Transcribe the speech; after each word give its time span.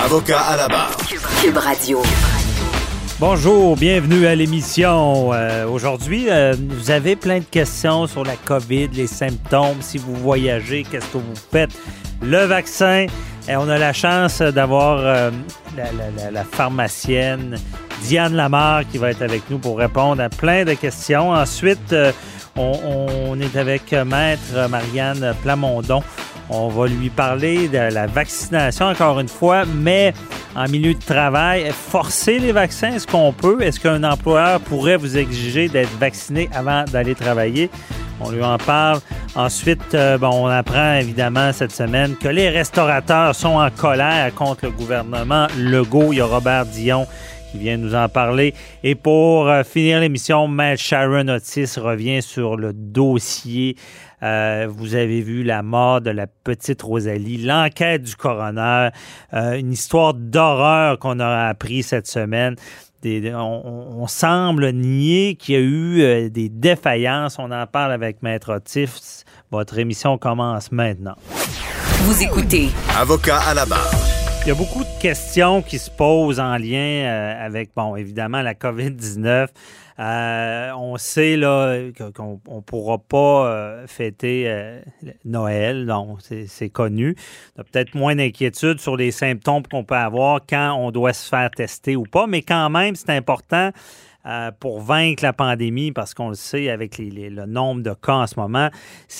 Avocat 0.00 0.40
à 0.40 0.56
la 0.56 0.68
barre. 0.68 0.96
Cube 1.42 1.56
Radio. 1.56 2.02
Bonjour, 3.20 3.76
bienvenue 3.76 4.26
à 4.26 4.34
l'émission. 4.34 5.30
Euh, 5.32 5.66
Aujourd'hui, 5.66 6.26
euh, 6.28 6.54
vous 6.70 6.90
avez 6.90 7.14
plein 7.14 7.38
de 7.38 7.44
questions 7.44 8.06
sur 8.06 8.24
la 8.24 8.34
COVID, 8.36 8.88
les 8.94 9.06
symptômes, 9.06 9.76
si 9.80 9.98
vous 9.98 10.14
voyagez, 10.14 10.84
qu'est-ce 10.90 11.06
que 11.06 11.18
vous 11.18 11.34
faites, 11.52 11.70
le 12.20 12.44
vaccin. 12.44 13.06
Et 13.48 13.56
on 13.56 13.68
a 13.68 13.78
la 13.78 13.92
chance 13.92 14.40
d'avoir 14.40 14.98
euh, 14.98 15.30
la, 15.76 15.84
la- 15.84 16.24
la- 16.24 16.30
la 16.30 16.44
pharmacienne 16.44 17.56
Diane 18.02 18.34
Lamar 18.34 18.82
qui 18.90 18.98
va 18.98 19.10
être 19.10 19.22
avec 19.22 19.42
nous 19.50 19.58
pour 19.58 19.78
répondre 19.78 20.22
à 20.22 20.28
plein 20.28 20.64
de 20.64 20.74
questions. 20.74 21.30
Ensuite, 21.30 21.92
euh, 21.92 22.10
on, 22.56 22.76
on 23.30 23.40
est 23.40 23.56
avec 23.56 23.92
Maître 23.92 24.68
Marianne 24.68 25.34
Plamondon. 25.42 26.02
On 26.50 26.68
va 26.68 26.86
lui 26.86 27.08
parler 27.08 27.68
de 27.68 27.78
la 27.78 28.06
vaccination 28.06 28.86
encore 28.86 29.20
une 29.20 29.28
fois, 29.28 29.64
mais 29.64 30.12
en 30.54 30.68
milieu 30.68 30.94
de 30.94 31.00
travail, 31.00 31.70
forcer 31.70 32.38
les 32.38 32.52
vaccins, 32.52 32.94
est-ce 32.94 33.06
qu'on 33.06 33.32
peut? 33.32 33.62
Est-ce 33.62 33.80
qu'un 33.80 34.04
employeur 34.04 34.60
pourrait 34.60 34.96
vous 34.96 35.16
exiger 35.16 35.68
d'être 35.68 35.96
vacciné 35.98 36.50
avant 36.52 36.84
d'aller 36.84 37.14
travailler? 37.14 37.70
On 38.20 38.30
lui 38.30 38.42
en 38.42 38.58
parle. 38.58 39.00
Ensuite, 39.34 39.94
euh, 39.94 40.18
bon, 40.18 40.44
on 40.44 40.46
apprend 40.46 40.94
évidemment 40.94 41.52
cette 41.52 41.72
semaine 41.72 42.16
que 42.16 42.28
les 42.28 42.50
restaurateurs 42.50 43.34
sont 43.34 43.56
en 43.56 43.70
colère 43.70 44.34
contre 44.34 44.66
le 44.66 44.72
gouvernement 44.72 45.46
Legault. 45.58 46.12
Il 46.12 46.18
y 46.18 46.20
a 46.20 46.26
Robert 46.26 46.66
Dion 46.66 47.06
qui 47.50 47.58
vient 47.58 47.76
nous 47.76 47.94
en 47.94 48.08
parler. 48.08 48.54
Et 48.82 48.94
pour 48.94 49.48
euh, 49.48 49.62
finir 49.62 50.00
l'émission, 50.00 50.48
Maître 50.48 50.82
Sharon 50.82 51.28
Otis 51.28 51.74
revient 51.78 52.22
sur 52.22 52.56
le 52.56 52.72
dossier. 52.72 53.76
Euh, 54.22 54.68
vous 54.70 54.94
avez 54.94 55.20
vu 55.20 55.42
la 55.42 55.62
mort 55.62 56.00
de 56.00 56.10
la 56.10 56.26
petite 56.26 56.82
Rosalie, 56.82 57.38
l'enquête 57.38 58.02
du 58.02 58.14
coroner, 58.16 58.90
euh, 59.34 59.58
une 59.58 59.72
histoire 59.72 60.14
d'horreur 60.14 60.98
qu'on 60.98 61.18
a 61.20 61.48
appris 61.48 61.82
cette 61.82 62.06
semaine. 62.06 62.54
Des- 63.02 63.34
on, 63.34 64.00
on 64.02 64.06
semble 64.06 64.70
nier 64.72 65.34
qu'il 65.34 65.54
y 65.54 65.58
a 65.58 65.60
eu 65.60 66.02
euh, 66.02 66.28
des 66.28 66.48
défaillances. 66.48 67.36
On 67.40 67.50
en 67.50 67.66
parle 67.66 67.90
avec 67.92 68.22
Maître 68.22 68.54
Otis. 68.54 69.24
Votre 69.50 69.78
émission 69.78 70.18
commence 70.18 70.70
maintenant. 70.70 71.16
Vous 72.04 72.22
écoutez 72.22 72.68
Avocat 72.96 73.38
à 73.40 73.54
la 73.54 73.66
barre. 73.66 73.90
Il 74.44 74.48
y 74.48 74.50
a 74.50 74.54
beaucoup 74.54 74.82
de 74.82 75.00
questions 75.00 75.62
qui 75.62 75.78
se 75.78 75.88
posent 75.90 76.40
en 76.40 76.56
lien 76.56 76.76
euh, 77.06 77.46
avec, 77.46 77.70
bon, 77.76 77.94
évidemment, 77.96 78.42
la 78.42 78.54
COVID-19. 78.54 79.46
Euh, 79.98 80.70
on 80.72 80.96
sait 80.96 81.36
là 81.36 81.78
qu'on 82.14 82.40
ne 82.48 82.60
pourra 82.60 82.98
pas 82.98 83.46
euh, 83.46 83.86
fêter 83.86 84.44
euh, 84.46 84.80
Noël, 85.24 85.86
donc 85.86 86.20
c'est 86.46 86.70
connu. 86.70 87.14
Y 87.56 87.60
a 87.60 87.64
peut-être 87.64 87.94
moins 87.94 88.16
d'inquiétude 88.16 88.80
sur 88.80 88.96
les 88.96 89.10
symptômes 89.10 89.66
qu'on 89.66 89.84
peut 89.84 89.94
avoir 89.94 90.40
quand 90.48 90.74
on 90.74 90.90
doit 90.90 91.12
se 91.12 91.28
faire 91.28 91.50
tester 91.50 91.96
ou 91.96 92.04
pas, 92.04 92.26
mais 92.26 92.42
quand 92.42 92.70
même, 92.70 92.94
c'est 92.96 93.10
important 93.10 93.70
pour 94.60 94.80
vaincre 94.80 95.24
la 95.24 95.32
pandémie, 95.32 95.90
parce 95.90 96.14
qu'on 96.14 96.28
le 96.28 96.36
sait 96.36 96.70
avec 96.70 96.96
le 96.98 97.44
nombre 97.44 97.82
de 97.82 97.92
cas 97.92 98.14
en 98.14 98.26
ce 98.28 98.38
moment, 98.38 98.68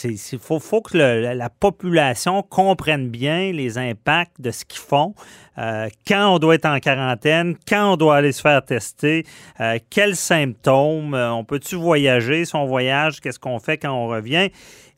il 0.04 0.38
faut, 0.38 0.80
que 0.80 0.96
la 0.96 1.50
population 1.50 2.44
comprenne 2.44 3.08
bien 3.08 3.50
les 3.50 3.78
impacts 3.78 4.40
de 4.40 4.52
ce 4.52 4.64
qu'ils 4.64 4.78
font, 4.78 5.16
euh, 5.58 5.88
quand 6.06 6.34
on 6.34 6.38
doit 6.38 6.54
être 6.54 6.66
en 6.66 6.78
quarantaine, 6.78 7.56
quand 7.68 7.92
on 7.92 7.96
doit 7.96 8.16
aller 8.16 8.32
se 8.32 8.40
faire 8.40 8.64
tester, 8.64 9.24
euh, 9.60 9.78
quels 9.90 10.16
symptômes, 10.16 11.14
euh, 11.14 11.32
on 11.32 11.44
peut-tu 11.44 11.76
voyager, 11.76 12.44
si 12.44 12.56
on 12.56 12.64
voyage, 12.64 13.20
qu'est-ce 13.20 13.38
qu'on 13.38 13.58
fait 13.58 13.76
quand 13.76 13.92
on 13.92 14.08
revient? 14.08 14.48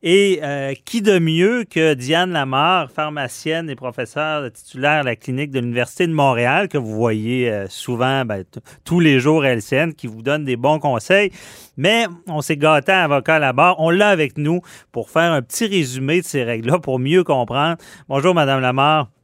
Et 0.07 0.39
qui 0.85 1.01
de 1.01 1.17
mieux 1.17 1.63
que 1.63 1.95
Diane 1.95 2.31
Lamar, 2.31 2.91
pharmacienne 2.91 3.71
et 3.71 3.75
professeure 3.75 4.51
titulaire 4.51 4.99
à 4.99 5.03
la 5.03 5.15
clinique 5.15 5.49
de 5.49 5.59
l'Université 5.59 6.05
de 6.05 6.13
Montréal, 6.13 6.67
que 6.67 6.77
vous 6.77 6.93
voyez 6.93 7.65
souvent 7.69 8.23
ben, 8.23 8.43
tous 8.83 8.99
les 8.99 9.19
jours 9.19 9.43
à 9.43 9.55
LCN, 9.55 9.93
qui 9.93 10.05
vous 10.05 10.21
donne 10.21 10.45
des 10.45 10.57
bons 10.57 10.77
conseils. 10.77 11.31
Mais 11.75 12.05
on 12.27 12.41
s'est 12.41 12.57
gâté 12.57 12.91
à 12.91 13.05
avocat 13.05 13.51
barre. 13.51 13.79
On 13.79 13.89
l'a 13.89 14.09
avec 14.09 14.37
nous 14.37 14.61
pour 14.91 15.09
faire 15.09 15.31
un 15.31 15.41
petit 15.41 15.65
résumé 15.65 16.21
de 16.21 16.25
ces 16.25 16.43
règles-là 16.43 16.77
pour 16.77 16.99
mieux 16.99 17.23
comprendre. 17.23 17.77
Bonjour, 18.07 18.35
Madame 18.35 18.61
Lamar. 18.61 19.14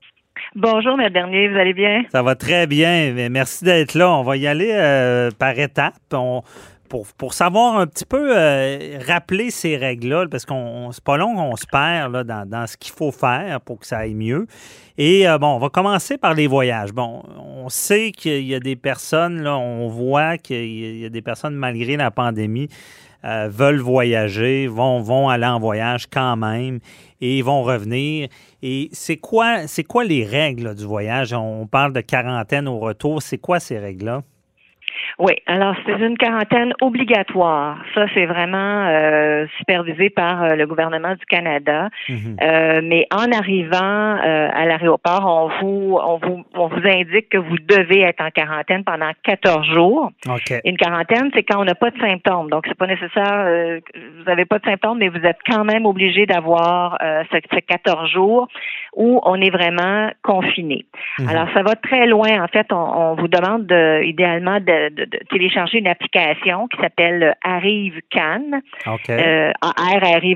Bonjour, 0.55 0.99
M. 0.99 1.09
Bernier, 1.13 1.47
vous 1.47 1.57
allez 1.57 1.73
bien? 1.73 2.03
Ça 2.11 2.21
va 2.21 2.35
très 2.35 2.67
bien. 2.67 3.13
mais 3.13 3.29
Merci 3.29 3.63
d'être 3.63 3.93
là. 3.93 4.11
On 4.11 4.23
va 4.23 4.35
y 4.35 4.47
aller 4.47 4.71
euh, 4.73 5.31
par 5.37 5.57
étapes. 5.57 5.93
On- 6.13 6.43
pour, 7.17 7.33
savoir 7.33 7.77
un 7.77 7.87
petit 7.87 8.03
peu, 8.03 8.37
euh, 8.37 8.99
rappeler 9.07 9.49
ces 9.49 9.77
règles-là, 9.77 10.25
parce 10.29 10.45
qu'on 10.45 10.91
c'est 10.91 11.01
pas 11.03 11.15
long 11.15 11.35
qu'on 11.35 11.55
se 11.55 11.65
perd 11.65 12.11
là, 12.11 12.25
dans, 12.25 12.45
dans 12.45 12.67
ce 12.67 12.75
qu'il 12.75 12.91
faut 12.93 13.13
faire 13.13 13.61
pour 13.61 13.79
que 13.79 13.85
ça 13.85 13.99
aille 13.99 14.13
mieux. 14.13 14.45
Et 14.97 15.25
euh, 15.25 15.37
bon, 15.37 15.55
on 15.55 15.59
va 15.59 15.69
commencer 15.69 16.17
par 16.17 16.33
les 16.33 16.47
voyages. 16.47 16.91
Bon, 16.91 17.23
on 17.37 17.69
sait 17.69 18.11
qu'il 18.11 18.43
y 18.43 18.53
a 18.53 18.59
des 18.59 18.75
personnes, 18.75 19.41
là, 19.41 19.57
on 19.57 19.87
voit 19.87 20.37
qu'il 20.37 20.99
y 20.99 21.05
a 21.05 21.09
des 21.09 21.21
personnes, 21.21 21.55
malgré 21.55 21.95
la 21.95 22.11
pandémie, 22.11 22.67
euh, 23.25 23.49
veulent 23.51 23.79
voyager, 23.81 24.67
vont, 24.67 25.01
vont 25.01 25.29
aller 25.29 25.45
en 25.45 25.59
voyage 25.59 26.07
quand 26.07 26.35
même 26.35 26.79
et 27.19 27.41
vont 27.41 27.63
revenir. 27.63 28.29
Et 28.61 28.89
c'est 28.91 29.17
quoi, 29.17 29.67
c'est 29.67 29.83
quoi 29.83 30.03
les 30.03 30.25
règles 30.25 30.75
du 30.75 30.85
voyage? 30.85 31.33
On 31.33 31.67
parle 31.67 31.93
de 31.93 32.01
quarantaine 32.01 32.67
au 32.67 32.79
retour. 32.79 33.21
C'est 33.21 33.37
quoi 33.37 33.59
ces 33.59 33.79
règles-là? 33.79 34.23
Oui, 35.19 35.33
alors 35.47 35.75
c'est 35.85 35.99
une 35.99 36.17
quarantaine 36.17 36.73
obligatoire. 36.81 37.77
Ça, 37.93 38.05
c'est 38.13 38.25
vraiment 38.25 38.87
euh, 38.87 39.45
supervisé 39.57 40.09
par 40.09 40.43
euh, 40.43 40.55
le 40.55 40.65
gouvernement 40.67 41.15
du 41.15 41.25
Canada. 41.25 41.89
Mhm. 42.09 42.37
Euh, 42.41 42.81
mais 42.83 43.07
en 43.11 43.31
arrivant 43.31 44.17
à 44.21 44.65
l'aéroport, 44.65 45.25
on 45.25 45.49
vous, 45.59 45.97
on 46.03 46.17
vous, 46.17 46.43
on 46.55 46.67
vous 46.67 46.87
indique 46.87 47.29
que 47.29 47.37
vous 47.37 47.57
devez 47.67 48.01
être 48.01 48.21
en 48.21 48.29
quarantaine 48.29 48.83
pendant 48.83 49.11
14 49.23 49.67
jours. 49.67 50.11
Une 50.65 50.77
quarantaine, 50.77 51.31
c'est 51.33 51.43
quand 51.43 51.61
on 51.61 51.65
n'a 51.65 51.75
pas 51.75 51.91
de 51.91 51.99
symptômes. 51.99 52.49
Donc, 52.49 52.65
c'est 52.67 52.77
pas 52.77 52.87
nécessaire, 52.87 53.47
vous 54.17 54.23
n'avez 54.23 54.45
pas 54.45 54.59
de 54.59 54.65
symptômes, 54.65 54.97
mais 54.99 55.09
vous 55.09 55.25
êtes 55.25 55.39
quand 55.47 55.63
même 55.63 55.85
obligé 55.85 56.25
d'avoir 56.25 56.97
euh, 57.01 57.23
ce, 57.31 57.37
ce 57.51 57.59
14 57.59 58.09
jours 58.09 58.47
où 58.95 59.19
on 59.23 59.35
est 59.35 59.49
vraiment 59.49 60.09
confiné. 60.23 60.85
Mhm. 61.19 61.29
Alors, 61.29 61.47
ça 61.53 61.63
va 61.63 61.75
très 61.75 62.07
loin. 62.07 62.43
En 62.43 62.47
fait, 62.47 62.67
on, 62.71 62.75
on 62.75 63.15
vous 63.15 63.27
demande 63.27 63.65
de, 63.65 64.03
idéalement 64.03 64.59
de, 64.59 64.80
de- 64.89 65.05
de 65.05 65.19
télécharger 65.29 65.77
une 65.79 65.87
application 65.87 66.67
qui 66.67 66.77
s'appelle 66.81 67.35
Arrive 67.43 67.99
Can, 68.11 68.61
OK. 68.87 69.09
euh, 69.09 69.51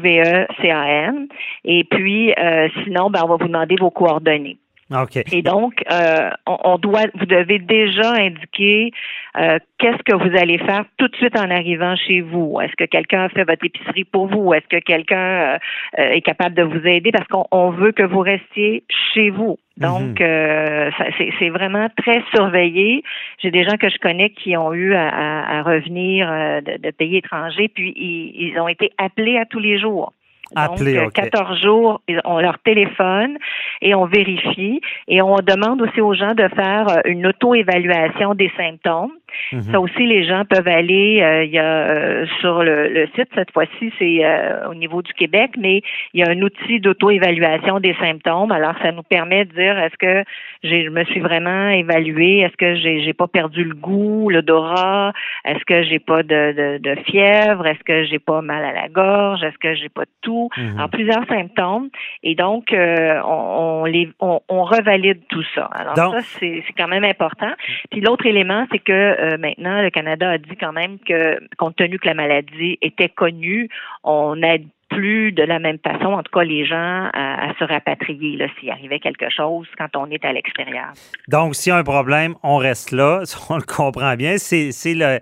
R-A-R-I-V-E-C-A-N. 0.06 1.28
Et 1.64 1.84
puis, 1.84 2.34
euh, 2.38 2.68
sinon, 2.84 3.10
ben, 3.10 3.22
on 3.24 3.28
va 3.28 3.36
vous 3.38 3.48
demander 3.48 3.76
vos 3.80 3.92
coordonnées. 3.92 4.58
OK. 4.91 5.18
Et 5.31 5.41
donc, 5.41 5.84
euh, 5.91 6.29
on, 6.46 6.57
on 6.63 6.78
doit, 6.78 7.06
vous 7.16 7.25
devez 7.25 7.57
déjà 7.57 8.12
indiquer 8.13 8.91
euh, 9.38 9.57
qu'est-ce 9.79 10.03
que 10.03 10.16
vous 10.16 10.38
allez 10.38 10.59
faire 10.59 10.85
tout 10.97 11.07
de 11.07 11.16
suite 11.16 11.35
en 11.40 11.50
arrivant 11.50 11.96
chez 11.96 12.22
vous. 12.22 12.59
Est-ce 12.62 12.75
que 12.78 12.84
quelqu'un 12.85 13.23
a 13.23 13.29
fait 13.29 13.46
votre 13.46 13.66
épicerie 13.66 14.03
pour 14.03 14.28
vous? 14.28 14.53
Est-ce 14.53 14.68
que 14.68 14.79
quelqu'un 14.84 15.18
euh, 15.18 15.57
est 15.97 16.22
capable 16.22 16.53
de 16.56 16.62
vous 16.63 16.85
aider? 16.85 17.12
Parce 17.12 17.28
qu'on 17.28 17.46
on 17.51 17.72
veut 17.72 17.94
que 17.94 18.03
vous 18.03 18.19
restiez 18.19 18.84
chez 19.13 19.31
vous. 19.31 19.57
Donc, 19.78 20.22
ça- 20.22 21.06
c'est 21.40 21.50
vraiment 21.50 21.88
très 21.97 22.22
surveillé. 22.34 23.03
J'ai 23.41 23.52
des 23.52 23.64
gens 23.64 23.78
que 23.78 23.90
je 23.90 23.97
connais 23.97 24.29
qui 24.29 24.55
ont 24.55 24.72
eu 24.73 24.93
à, 24.93 25.09
à- 25.09 25.58
à 25.59 25.61
revenir 25.64 26.28
de, 26.61 26.78
de 26.81 26.91
pays 26.91 27.17
étrangers, 27.17 27.67
puis 27.70 27.91
ils, 27.97 28.52
ils 28.52 28.59
ont 28.59 28.67
été 28.67 28.91
appelés 28.97 29.38
à 29.38 29.46
tous 29.46 29.59
les 29.59 29.79
jours. 29.79 30.14
Donc, 30.56 30.82
euh, 30.82 31.06
OK. 31.06 31.14
14 31.14 31.62
jours, 31.62 32.02
on 32.24 32.40
leur 32.40 32.59
téléphone 32.59 33.38
et 33.82 33.96
on 33.96 34.06
vérifie. 34.06 34.82
Et 35.08 35.22
on 35.22 35.36
demande 35.38 35.82
aussi 35.82 36.02
aux 36.02 36.14
gens 36.14 36.34
de 36.34 36.47
faire 36.50 36.88
euh, 36.90 37.02
une 37.06 37.28
auto-évaluation 37.28 38.36
des 38.36 38.52
symptômes. 38.58 39.12
Mhm. 39.52 39.62
Ça 39.62 39.80
aussi, 39.80 40.06
les 40.06 40.26
gens 40.26 40.44
peuvent 40.46 40.68
aller. 40.68 41.22
Euh, 41.22 41.44
il 41.44 41.52
y 41.52 41.60
a 41.60 41.64
euh, 41.64 42.26
sur 42.40 42.64
le, 42.64 43.08
site 43.16 43.30
cette 43.36 43.52
fois-ci, 43.52 43.92
c'est 44.00 44.22
au 44.70 44.74
niveau 44.74 45.02
du 45.02 45.14
Québec, 45.14 45.52
mais 45.58 45.82
il 46.14 46.22
y 46.22 46.24
a 46.24 46.30
un 46.30 46.42
outil 46.42 46.80
d'auto-évaluation 46.80 47.80
des 47.80 47.94
symptômes. 47.96 48.52
Alors, 48.52 48.74
ça 48.82 48.92
nous 48.92 49.04
permet 49.04 49.46
de 49.46 49.54
dire 49.54 49.78
est-ce 49.78 49.98
que 49.98 50.24
je 50.64 50.90
me 50.90 51.04
suis 51.06 51.20
vraiment 51.20 51.70
évalué, 51.70 52.40
est-ce 52.40 52.58
que 52.58 52.76
j'ai, 52.76 53.04
j'ai 53.04 53.14
pas 53.14 53.28
perdu 53.28 53.64
le 53.64 53.76
goût, 53.76 54.30
l'odorat, 54.30 55.14
est-ce 55.46 55.64
que 55.66 55.84
j'ai 55.84 56.00
pas 56.00 56.24
de, 56.24 56.78
de, 56.78 56.96
fièvre, 57.06 57.66
est-ce 57.68 57.84
que 57.84 58.04
j'ai 58.06 58.20
pas 58.20 58.42
mal 58.42 58.64
à 58.64 58.74
la 58.74 58.88
gorge, 58.88 59.44
est-ce 59.44 59.58
que 59.58 59.76
j'ai 59.76 59.90
pas 59.90 60.04
de 60.04 60.10
tout, 60.22 60.50
mhm. 60.58 60.80
en 60.80 60.88
plusieurs 60.88 61.26
symptômes. 61.28 61.90
Et 62.24 62.36
donc, 62.36 62.74
on, 62.74 63.26
on, 63.26 63.86
les, 63.86 64.10
on, 64.20 64.40
on 64.50 64.64
revalide 64.64 65.22
tout 65.30 65.44
ça. 65.54 65.70
Alors 65.74 65.96
ça, 65.96 66.20
c'est 66.40 66.64
quand 66.78 66.88
même 66.88 67.04
important. 67.04 67.52
Puis 67.92 68.02
l'autre 68.02 68.26
élément, 68.26 68.66
c'est 68.72 68.80
que 68.80 69.15
euh, 69.20 69.38
maintenant, 69.38 69.82
le 69.82 69.90
Canada 69.90 70.32
a 70.32 70.38
dit 70.38 70.56
quand 70.59 70.73
même 70.73 71.00
que, 71.00 71.40
compte 71.58 71.76
tenu 71.76 72.00
que 72.00 72.08
la 72.08 72.14
maladie 72.14 72.78
était 72.82 73.09
connue, 73.09 73.70
on 74.03 74.35
n'aide 74.35 74.67
plus 74.90 75.32
de 75.32 75.44
la 75.44 75.59
même 75.59 75.79
façon, 75.79 76.14
en 76.14 76.23
tout 76.23 76.32
cas 76.32 76.44
les 76.44 76.66
gens, 76.66 77.09
à, 77.14 77.53
se 77.58 77.64
rapatrier 77.64 78.40
s'il 78.59 78.70
arrivait 78.70 79.00
quelque 79.00 79.29
chose 79.29 79.67
quand 79.78 79.96
on 79.96 80.09
est 80.09 80.23
à 80.23 80.32
l'extérieur. 80.32 80.94
Donc, 81.28 81.56
s'il 81.56 81.72
y 81.72 81.73
a 81.73 81.78
un 81.78 81.84
problème, 81.84 82.35
on 82.44 82.58
reste 82.58 82.91
là, 82.91 83.23
on 83.50 83.56
le 83.56 83.64
comprend 83.64 84.16
bien. 84.16 84.38
C'est 84.38 84.94
le, 84.94 85.20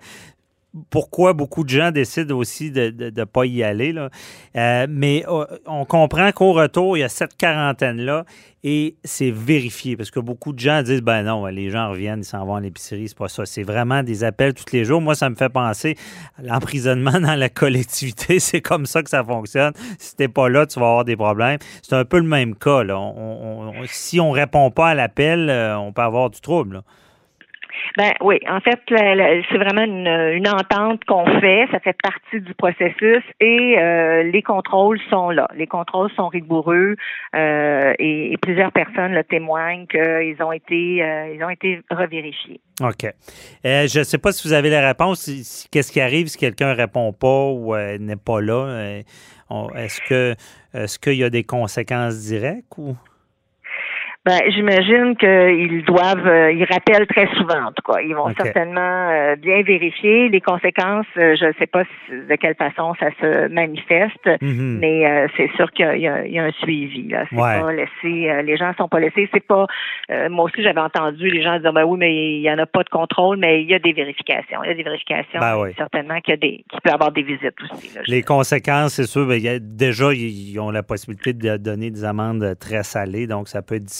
pourquoi 0.90 1.32
beaucoup 1.32 1.64
de 1.64 1.68
gens 1.68 1.90
décident 1.90 2.36
aussi 2.36 2.70
de 2.70 3.10
ne 3.14 3.24
pas 3.24 3.46
y 3.46 3.62
aller. 3.62 3.94
Euh, 4.56 4.86
mais 4.88 5.24
euh, 5.28 5.44
on 5.66 5.84
comprend 5.84 6.32
qu'au 6.32 6.52
retour, 6.52 6.96
il 6.96 7.00
y 7.00 7.04
a 7.04 7.08
cette 7.08 7.36
quarantaine-là 7.36 8.24
et 8.66 8.96
c'est 9.04 9.30
vérifié 9.30 9.96
parce 9.96 10.10
que 10.10 10.20
beaucoup 10.20 10.52
de 10.52 10.58
gens 10.58 10.82
disent 10.82 11.02
ben 11.02 11.22
non, 11.22 11.44
les 11.46 11.70
gens 11.70 11.90
reviennent, 11.90 12.20
ils 12.20 12.24
s'en 12.24 12.44
vont 12.46 12.56
à 12.56 12.60
l'épicerie, 12.60 13.08
c'est 13.08 13.18
pas 13.18 13.28
ça. 13.28 13.44
C'est 13.46 13.62
vraiment 13.62 14.02
des 14.02 14.24
appels 14.24 14.54
tous 14.54 14.72
les 14.72 14.84
jours. 14.84 15.00
Moi, 15.00 15.14
ça 15.14 15.30
me 15.30 15.34
fait 15.34 15.50
penser 15.50 15.96
à 16.38 16.42
l'emprisonnement 16.42 17.20
dans 17.20 17.38
la 17.38 17.48
collectivité. 17.48 18.38
C'est 18.44 18.60
comme 18.60 18.86
ça 18.86 19.02
que 19.02 19.10
ça 19.10 19.22
fonctionne. 19.22 19.72
Si 19.98 20.16
t'es 20.16 20.28
pas 20.28 20.48
là, 20.48 20.66
tu 20.66 20.80
vas 20.80 20.86
avoir 20.86 21.04
des 21.04 21.16
problèmes. 21.16 21.58
C'est 21.82 21.94
un 21.94 22.04
peu 22.04 22.18
le 22.18 22.26
même 22.26 22.54
cas. 22.54 22.82
Là. 22.82 22.98
On, 22.98 23.72
si 23.86 24.18
on 24.18 24.30
répond 24.30 24.70
pas 24.70 24.88
à 24.88 24.94
l'appel, 24.94 25.50
euh, 25.50 25.76
on 25.78 25.92
peut 25.92 26.02
avoir 26.02 26.30
du 26.30 26.40
trouble. 26.40 26.82
Ben 27.96 28.12
oui, 28.20 28.38
en 28.48 28.60
fait, 28.60 28.80
c'est 28.88 29.58
vraiment 29.58 29.84
une, 29.84 30.48
entente 30.48 31.04
qu'on 31.04 31.26
fait. 31.40 31.66
Ça 31.72 31.80
fait 31.80 31.96
partie 32.02 32.40
du 32.40 32.54
processus 32.54 33.22
et 33.40 33.76
euh, 33.78 34.22
les 34.24 34.42
contrôles 34.42 35.00
sont 35.10 35.30
là. 35.30 35.48
Les 35.56 35.66
contrôles 35.66 36.10
sont 36.12 36.28
rigoureux 36.28 36.96
euh, 37.34 37.92
et, 37.98 38.36
plusieurs 38.42 38.72
personnes 38.72 39.12
le 39.12 39.24
témoignent 39.24 39.86
qu'ils 39.86 40.42
ont 40.42 40.52
été 40.52 41.02
euh, 41.02 41.34
ils 41.34 41.42
ont 41.42 41.48
été 41.48 41.80
revérifiés. 41.90 42.60
OK. 42.82 43.06
je 43.64 43.98
ne 43.98 44.04
sais 44.04 44.18
pas 44.18 44.32
si 44.32 44.46
vous 44.46 44.52
avez 44.52 44.70
la 44.70 44.86
réponse. 44.86 45.68
Qu'est-ce 45.70 45.92
qui 45.92 46.00
arrive 46.00 46.26
si 46.26 46.38
quelqu'un 46.38 46.74
répond 46.74 47.12
pas 47.12 47.46
ou 47.46 47.74
n'est 47.76 48.16
pas 48.16 48.40
là? 48.40 49.00
Est-ce 49.76 50.00
que 50.02 50.34
est-ce 50.74 50.98
qu'il 50.98 51.14
y 51.14 51.24
a 51.24 51.30
des 51.30 51.44
conséquences 51.44 52.18
directes 52.18 52.74
ou? 52.76 52.96
Ben, 54.26 54.40
j'imagine 54.48 55.16
qu'ils 55.16 55.84
doivent, 55.84 56.26
euh, 56.26 56.50
ils 56.50 56.64
rappellent 56.64 57.06
très 57.06 57.26
souvent, 57.34 57.66
en 57.66 57.72
tout 57.72 57.82
cas. 57.92 58.00
Ils 58.00 58.14
vont 58.14 58.32
certainement 58.34 59.10
euh, 59.10 59.36
bien 59.36 59.60
vérifier 59.62 60.30
les 60.30 60.40
conséquences. 60.40 61.04
Euh, 61.18 61.36
je 61.38 61.44
ne 61.44 61.52
sais 61.58 61.66
pas 61.66 61.82
de 62.08 62.34
quelle 62.36 62.54
façon 62.54 62.94
ça 62.98 63.10
se 63.20 63.48
manifeste, 63.48 64.26
mhm. 64.40 64.78
mais 64.80 65.26
c'est 65.36 65.50
sûr 65.56 65.70
qu'il 65.72 65.98
y, 65.98 66.08
a 66.08 66.42
un 66.42 66.52
suivi. 66.52 67.08
Là. 67.08 67.26
C'est 67.28 67.36
pas 67.36 67.70
laissé, 67.70 68.42
les 68.42 68.56
gens 68.56 68.72
sont 68.78 68.88
pas 68.88 68.98
laissés. 68.98 69.28
C'est 69.32 69.46
pas. 69.46 69.66
moi 70.30 70.46
aussi, 70.46 70.62
j'avais 70.62 70.80
entendu 70.80 71.28
les 71.28 71.42
gens 71.42 71.58
dire, 71.58 71.74
ben 71.74 71.84
oui, 71.84 71.98
mais 71.98 72.36
il 72.36 72.40
y 72.40 72.50
en 72.50 72.58
a 72.58 72.66
pas 72.66 72.82
de 72.82 72.88
contrôle, 72.88 73.36
mais 73.36 73.62
il 73.62 73.68
y 73.68 73.74
a 73.74 73.78
des 73.78 73.92
vérifications. 73.92 74.64
Il 74.64 74.68
y 74.68 74.72
a 74.72 74.74
des 74.74 74.82
vérifications. 74.82 75.40
Ben 75.40 75.70
certainement 75.76 76.20
qu'il 76.20 76.32
y 76.32 76.34
a 76.34 76.38
des, 76.38 76.64
qu'il 76.70 76.80
peut 76.82 76.90
y 76.90 76.92
avoir 76.92 77.12
des 77.12 77.22
visites 77.22 77.60
aussi. 77.62 77.90
les 78.06 78.22
conséquences, 78.22 78.94
c'est 78.94 79.06
sûr. 79.06 79.26
Ben, 79.26 79.40
déjà, 79.60 80.14
ils 80.14 80.58
ont 80.58 80.70
la 80.70 80.82
possibilité 80.82 81.34
de 81.34 81.58
donner 81.58 81.90
des 81.90 82.04
amendes 82.04 82.56
très 82.58 82.84
salées, 82.84 83.26
donc 83.26 83.48
ça 83.48 83.60
peut 83.60 83.74
être 83.74 83.90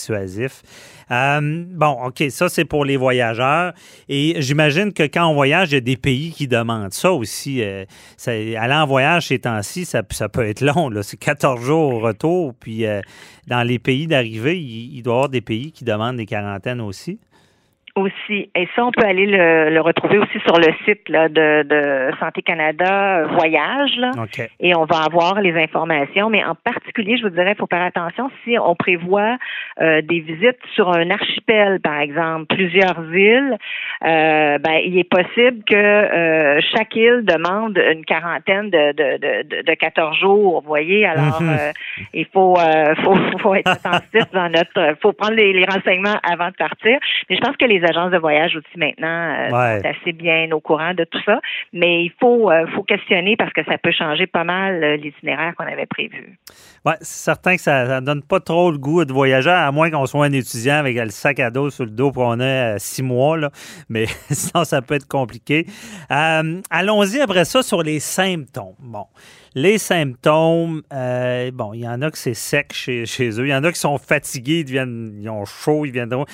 euh, 1.11 1.64
bon, 1.69 2.06
OK, 2.06 2.25
ça, 2.31 2.49
c'est 2.49 2.64
pour 2.64 2.84
les 2.84 2.96
voyageurs. 2.96 3.72
Et 4.08 4.37
j'imagine 4.38 4.93
que 4.93 5.02
quand 5.02 5.26
on 5.26 5.34
voyage, 5.34 5.72
il 5.72 5.75
y 5.75 5.78
a 5.78 5.81
des 5.81 5.96
pays 5.96 6.32
qui 6.32 6.49
demandent 6.49 6.93
ça 6.93 7.12
aussi. 7.12 7.62
Euh, 7.62 7.84
aller 8.26 8.75
en 8.75 8.87
voyage 8.87 9.28
ces 9.28 9.40
temps-ci, 9.40 9.84
ça, 9.84 10.02
peut 10.02 10.46
être 10.46 10.61
long. 10.61 10.90
C'est 11.02 11.19
14 11.19 11.61
jours 11.62 11.94
au 11.94 12.00
retour. 12.00 12.55
Puis 12.58 12.87
euh, 12.87 13.00
dans 13.46 13.62
les 13.62 13.78
pays 13.78 14.06
d'arrivée, 14.06 14.58
il 14.58 15.02
doit 15.02 15.12
y 15.12 15.16
avoir 15.16 15.28
des 15.28 15.40
pays 15.40 15.72
qui 15.72 15.84
demandent 15.84 16.17
des 16.17 16.26
quarantaines 16.26 16.81
aussi 16.81 17.19
aussi. 17.96 18.50
Et 18.55 18.69
ça, 18.75 18.85
on 18.85 18.91
peut 18.91 19.06
aller 19.06 19.26
le, 19.26 19.81
retrouver 19.81 20.19
aussi 20.19 20.38
sur 20.41 20.56
le 20.56 20.73
site 20.85 21.08
là, 21.08 21.29
de, 21.29 21.62
de 21.62 22.11
Santé 22.19 22.43
Canada 22.43 23.19
euh, 23.19 23.26
Voyage. 23.29 23.96
Là, 23.96 24.11
Et 24.61 24.75
on 24.75 24.85
va 24.85 25.02
avoir 25.05 25.41
les 25.41 25.55
informations. 25.55 26.29
Mais 26.29 26.44
en 26.44 26.55
particulier, 26.55 27.17
je 27.17 27.23
vous 27.23 27.31
dirais, 27.31 27.52
il 27.52 27.56
faut 27.56 27.69
faire 27.70 27.82
attention 27.82 28.31
si 28.44 28.58
on 28.58 28.75
prévoit 28.75 29.37
euh, 29.81 30.02
des 30.02 30.20
visites 30.20 30.58
sur 30.75 30.91
un 30.91 31.11
archipel, 31.11 31.81
par 31.81 32.00
exemple, 32.00 32.46
plusieurs 32.55 33.05
îles, 33.12 33.56
euh, 34.05 34.58
ben, 34.58 34.81
il 34.85 34.99
est 34.99 35.08
possible 35.08 35.62
que 35.64 36.61
chaque 36.75 36.96
île 36.96 37.25
demande 37.25 37.79
une 37.79 38.05
quarantaine 38.05 38.70
de, 38.70 38.93
de, 38.93 39.19
de, 39.19 39.62
de 39.62 39.75
14 39.75 40.19
jours. 40.19 40.62
Vous 40.62 40.69
voyez, 40.69 41.06
alors 41.06 41.41
mhm. 41.41 41.73
il 42.12 42.26
faut, 42.26 42.56
faut, 43.05 43.17
faut 43.38 43.55
être 43.55 43.70
attentif 43.70 44.25
dans 44.32 44.49
notre. 44.49 44.96
faut 45.00 45.12
prendre 45.12 45.35
les, 45.35 45.52
les 45.52 45.64
renseignements 45.64 46.19
avant 46.23 46.49
de 46.49 46.56
partir. 46.56 46.99
Mais 47.29 47.37
je 47.37 47.41
pense 47.41 47.56
que 47.56 47.64
les 47.64 47.83
agences 47.84 48.10
de 48.10 48.19
voyage 48.19 48.56
aussi 48.56 48.78
maintenant 48.78 49.06
euh, 49.08 49.81
sont 49.81 49.88
assez 49.88 50.12
bien 50.12 50.50
au 50.52 50.60
courant 50.60 50.94
de 50.94 51.04
tout 51.04 51.20
ça. 51.25 51.40
Mais 51.72 52.04
il 52.04 52.12
faut, 52.20 52.50
euh, 52.50 52.66
faut 52.75 52.82
questionner 52.82 53.36
parce 53.36 53.52
que 53.52 53.64
ça 53.64 53.78
peut 53.78 53.92
changer 53.92 54.26
pas 54.26 54.44
mal 54.44 54.82
euh, 54.82 54.96
l'itinéraire 54.96 55.54
qu'on 55.56 55.66
avait 55.66 55.86
prévu. 55.86 56.38
Oui, 56.84 56.92
c'est 57.00 57.25
certain 57.25 57.56
que 57.56 57.62
ça 57.62 58.00
ne 58.00 58.06
donne 58.06 58.22
pas 58.22 58.40
trop 58.40 58.70
le 58.70 58.78
goût 58.78 59.04
de 59.04 59.12
voyager, 59.12 59.50
à 59.50 59.70
moins 59.72 59.90
qu'on 59.90 60.06
soit 60.06 60.26
un 60.26 60.32
étudiant 60.32 60.76
avec 60.76 60.96
le 60.96 61.10
sac 61.10 61.40
à 61.40 61.50
dos 61.50 61.70
sur 61.70 61.84
le 61.84 61.90
dos 61.90 62.10
pour 62.10 62.25
qu'on 62.25 62.40
ait 62.40 62.76
six 62.78 63.02
mois. 63.02 63.36
Là. 63.36 63.50
Mais 63.88 64.06
sinon, 64.31 64.64
ça 64.64 64.82
peut 64.82 64.94
être 64.94 65.08
compliqué. 65.08 65.66
Allons-y 66.08 67.20
après 67.20 67.44
ça 67.44 67.62
sur 67.62 67.82
les 67.82 68.00
symptômes. 68.00 68.75
Bon. 68.78 69.06
Les 69.56 69.78
symptômes, 69.78 70.82
bon, 70.90 71.75
il 71.75 71.81
y 71.81 71.88
en 71.88 72.02
a 72.02 72.10
que 72.10 72.19
c'est 72.19 72.34
sec 72.34 72.72
chez, 72.72 73.06
chez, 73.06 73.31
eux. 73.40 73.46
Il 73.46 73.50
y 73.50 73.54
en 73.54 73.62
a 73.62 73.70
qui 73.70 73.78
sont 73.78 73.98
fatigués, 73.98 74.60
ils, 74.60 74.64
deviennent, 74.64 75.16
ils 75.20 75.31
ont 75.31 75.44
chaud, 75.44 75.86
ils 75.86 75.92
viendront. 75.92 76.26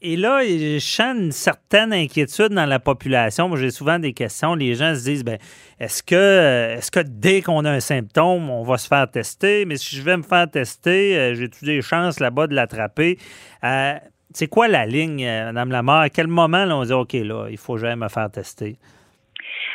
Et 0.00 0.16
là, 0.16 0.44
je 0.44 0.78
sens 0.78 1.16
une 1.16 1.32
certaine 1.32 1.92
inquiétude 1.92 2.50
dans 2.50 2.66
la 2.66 2.78
population. 2.78 3.48
Moi, 3.48 3.58
j'ai 3.58 3.72
souvent 3.72 3.98
des 3.98 4.12
questions. 4.12 4.54
Les 4.54 4.76
gens 4.76 4.94
se 4.94 5.02
disent, 5.02 5.24
ben, 5.24 5.38
est-ce 5.80 6.04
que, 6.04 6.76
est-ce 6.76 6.92
que 6.92 7.00
dès 7.00 7.42
qu'on 7.42 7.64
a 7.64 7.70
un 7.72 7.80
symptôme, 7.80 8.48
on 8.48 8.62
va 8.62 8.78
se 8.78 8.86
faire 8.86 9.10
tester? 9.10 9.64
Mais 9.64 9.76
si 9.76 9.96
je 9.96 10.02
vais 10.02 10.16
me 10.16 10.22
faire 10.22 10.48
tester, 10.48 11.18
euh, 11.18 11.34
j'ai-tu 11.34 11.64
des 11.64 11.82
chances 11.82 12.20
là-bas 12.20 12.46
de 12.46 12.54
l'attraper? 12.54 13.18
Euh, 13.64 13.94
c'est 14.32 14.46
quoi 14.46 14.68
la 14.68 14.86
ligne, 14.86 15.24
euh, 15.24 15.46
Mme 15.46 15.72
Lamar? 15.72 16.00
À 16.02 16.10
quel 16.10 16.28
moment 16.28 16.64
on 16.70 16.84
dit, 16.84 16.92
OK, 16.92 17.14
là, 17.14 17.48
il 17.50 17.58
faut 17.58 17.76
jamais 17.76 17.96
me 17.96 18.08
faire 18.08 18.30
tester? 18.30 18.78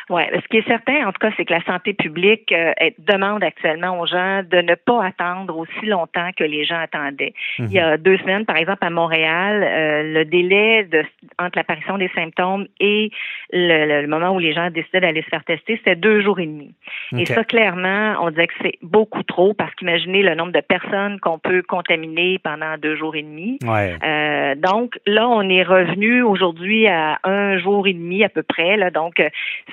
Oui, 0.09 0.21
ce 0.33 0.47
qui 0.49 0.57
est 0.57 0.67
certain, 0.67 1.07
en 1.07 1.11
tout 1.13 1.19
cas, 1.19 1.31
c'est 1.37 1.45
que 1.45 1.53
la 1.53 1.63
santé 1.63 1.93
publique 1.93 2.51
euh, 2.51 2.73
demande 2.99 3.43
actuellement 3.43 3.99
aux 3.99 4.05
gens 4.05 4.43
de 4.43 4.57
ne 4.57 4.75
pas 4.75 5.05
attendre 5.05 5.57
aussi 5.57 5.85
longtemps 5.85 6.29
que 6.35 6.43
les 6.43 6.65
gens 6.65 6.79
attendaient. 6.79 7.33
Il 7.57 7.71
y 7.71 7.79
a 7.79 7.91
mhm. 7.91 8.03
deux 8.03 8.17
semaines, 8.17 8.45
par 8.45 8.57
exemple, 8.57 8.83
à 8.83 8.89
Montréal, 8.89 9.63
euh, 9.63 10.13
le 10.13 10.25
délai 10.25 10.83
de, 10.83 11.03
entre 11.39 11.57
l'apparition 11.57 11.97
des 11.97 12.09
symptômes 12.09 12.67
et 12.79 13.11
le, 13.51 14.05
moment 14.07 14.31
où 14.31 14.39
les 14.39 14.53
gens 14.53 14.69
décidaient 14.69 14.99
d'aller 14.99 15.21
se 15.21 15.29
faire 15.29 15.43
tester, 15.45 15.77
c'était 15.77 15.95
deux 15.95 16.21
jours 16.21 16.39
et 16.39 16.47
demi. 16.47 16.73
Et 17.17 17.25
ça, 17.25 17.43
clairement, 17.43 18.15
on 18.21 18.29
disait 18.29 18.47
que 18.47 18.53
c'est 18.61 18.77
beaucoup 18.81 19.23
trop 19.23 19.53
parce 19.53 19.73
qu'imaginez 19.75 20.23
le 20.23 20.35
nombre 20.35 20.51
de 20.51 20.61
personnes 20.61 21.19
qu'on 21.19 21.39
peut 21.39 21.61
contaminer 21.61 22.39
pendant 22.39 22.77
deux 22.77 22.95
jours 22.95 23.15
et 23.15 23.23
demi. 23.23 23.59
Euh, 23.63 24.55
donc 24.55 24.99
là, 25.05 25.27
on 25.27 25.47
est 25.49 25.63
revenu 25.63 26.21
aujourd'hui 26.21 26.87
à 26.87 27.19
un 27.23 27.57
jour 27.59 27.87
et 27.87 27.93
demi 27.93 28.23
à 28.23 28.29
peu 28.29 28.43
près. 28.43 28.77
Là, 28.77 28.89
donc 28.89 29.15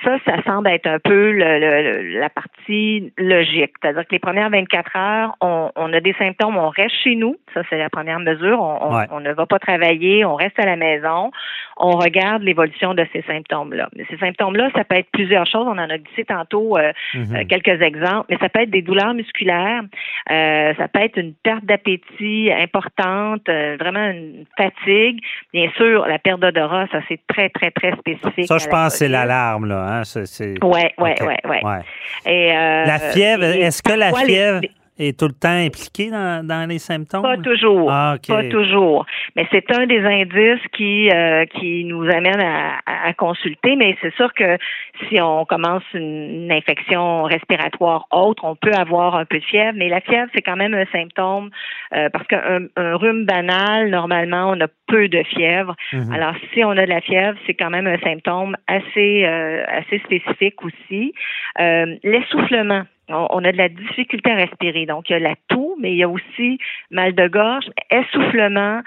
ça, 0.03 0.17
ça 0.25 0.41
semble 0.43 0.69
être 0.69 0.87
un 0.87 0.99
peu 0.99 1.31
la 1.31 2.29
partie 2.29 3.11
logique. 3.17 3.73
C'est-à-dire 3.81 4.03
que 4.03 4.11
les 4.11 4.19
premières 4.19 4.49
24 4.49 4.95
heures, 4.95 5.35
on, 5.41 5.93
a 5.93 5.99
des 5.99 6.13
symptômes, 6.13 6.57
on 6.57 6.69
reste 6.69 6.95
chez 7.03 7.15
nous. 7.15 7.37
Ça, 7.53 7.61
c'est 7.69 7.77
la 7.77 7.89
première 7.89 8.19
mesure. 8.19 8.61
On, 8.61 9.19
ne 9.19 9.31
va 9.31 9.45
pas 9.45 9.59
travailler, 9.59 10.25
on 10.25 10.35
reste 10.35 10.59
à 10.59 10.65
la 10.65 10.75
maison. 10.75 11.31
On 11.77 11.91
regarde 11.91 12.43
l'évolution 12.43 12.93
de 12.93 13.05
ces 13.13 13.21
symptômes-là. 13.23 13.89
Mais 13.95 14.05
ces 14.09 14.17
symptômes-là, 14.17 14.69
ça 14.75 14.83
peut 14.83 14.95
être 14.95 15.09
plusieurs 15.11 15.45
choses. 15.45 15.65
On 15.67 15.77
en 15.77 15.89
a 15.89 15.97
dit 15.97 16.25
tantôt 16.27 16.77
euh, 16.77 16.91
mm-hmm. 17.13 17.30
Euh, 17.35 17.43
quelques 17.47 17.81
exemples, 17.81 18.25
mais 18.29 18.37
ça 18.37 18.49
peut 18.49 18.61
être 18.61 18.69
des 18.69 18.81
douleurs 18.81 19.13
musculaires, 19.13 19.83
euh, 20.29 20.73
ça 20.77 20.87
peut 20.87 20.99
être 20.99 21.17
une 21.17 21.33
perte 21.33 21.65
d'appétit 21.65 22.51
importante, 22.51 23.47
vraiment 23.47 24.07
une 24.09 24.45
fatigue. 24.57 25.19
Bien 25.53 25.69
sûr, 25.75 26.05
la 26.07 26.19
perte 26.19 26.39
d'odorat, 26.39 26.87
ça 26.91 26.99
c'est 27.07 27.19
très, 27.27 27.49
très, 27.49 27.71
très 27.71 27.91
spécifique. 27.93 28.47
Ça, 28.47 28.57
je 28.57 28.67
pense, 28.67 28.95
c'est 28.95 29.07
l'alarme, 29.07 29.67
là. 29.67 29.99
Hein? 29.99 30.03
Oui, 30.63 30.81
oui, 30.97 31.11
oui. 31.21 31.55
Ouais. 31.63 31.79
Et, 32.25 32.51
euh, 32.55 32.85
la 32.85 32.99
fièvre, 32.99 33.43
est-ce 33.43 33.81
que 33.81 33.93
la 33.93 34.13
fièvre. 34.13 34.61
Est 34.99 35.17
tout 35.17 35.27
le 35.27 35.33
temps 35.33 35.49
impliqué 35.49 36.09
dans, 36.09 36.69
les 36.69 36.79
symptômes? 36.79 37.23
Pas 37.23 37.37
toujours. 37.37 37.91
Ah, 37.91 38.15
Pas 38.27 38.43
toujours. 38.49 39.05
Mais 39.35 39.47
c'est 39.51 39.71
un 39.71 39.85
des 39.87 39.99
indices 39.99 40.65
qui, 40.73 41.09
euh, 41.09 41.45
qui 41.45 41.83
nous 41.85 42.03
amène 42.03 42.41
à, 42.41 43.13
consulter. 43.17 43.75
Mais 43.75 43.97
c'est 44.01 44.13
sûr 44.15 44.33
que 44.33 44.57
si 45.07 45.19
on 45.21 45.45
commence 45.45 45.83
une, 45.93 46.51
infection 46.51 47.23
respiratoire 47.23 48.07
autre, 48.11 48.43
on 48.45 48.55
peut 48.55 48.73
avoir 48.73 49.15
un 49.15 49.25
peu 49.25 49.39
de 49.39 49.43
fièvre. 49.43 49.73
Mais 49.75 49.89
la 49.89 50.01
fièvre, 50.01 50.29
c'est 50.33 50.41
quand 50.41 50.55
même 50.55 50.73
un 50.73 50.85
symptôme 50.91 51.49
euh, 51.95 52.09
parce 52.09 52.27
qu'un 52.27 52.67
un 52.75 52.95
rhume 52.95 53.25
banal, 53.25 53.89
normalement, 53.89 54.51
on 54.51 54.59
a 54.61 54.67
peu 54.87 55.07
de 55.07 55.23
fièvre. 55.23 55.75
Mhm. 55.93 56.13
Alors, 56.13 56.33
si 56.53 56.63
on 56.63 56.71
a 56.71 56.85
de 56.85 56.89
la 56.89 57.01
fièvre, 57.01 57.37
c'est 57.45 57.53
quand 57.53 57.69
même 57.69 57.87
un 57.87 57.99
symptôme 57.99 58.55
assez, 58.67 59.25
euh, 59.25 59.63
assez 59.67 59.99
spécifique 59.99 60.63
aussi. 60.63 61.13
L'essoufflement 62.03 62.83
on, 63.13 63.43
a 63.43 63.51
de 63.51 63.57
la 63.57 63.69
difficulté 63.69 64.31
à 64.31 64.35
respirer. 64.35 64.85
Donc, 64.85 65.09
il 65.09 65.13
y 65.13 65.15
a 65.15 65.19
la 65.19 65.35
toux, 65.47 65.70
mais 65.81 65.91
il 65.91 65.97
y 65.97 66.03
a 66.03 66.09
aussi 66.09 66.59
mal 66.89 67.13
de 67.13 67.27
gorge, 67.27 67.65
essoufflement, 67.89 68.81